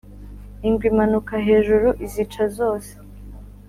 ingwe 0.67 0.85
imanuka 0.91 1.33
hejuru 1.47 1.87
izica 2.05 2.43
zose. 2.57 2.91